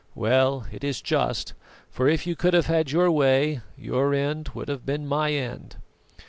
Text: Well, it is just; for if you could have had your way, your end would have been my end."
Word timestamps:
Well, 0.15 0.65
it 0.71 0.83
is 0.83 0.99
just; 0.99 1.53
for 1.91 2.09
if 2.09 2.25
you 2.25 2.35
could 2.35 2.55
have 2.55 2.65
had 2.65 2.89
your 2.89 3.11
way, 3.11 3.61
your 3.77 4.15
end 4.15 4.49
would 4.55 4.67
have 4.67 4.83
been 4.83 5.05
my 5.05 5.31
end." 5.31 5.75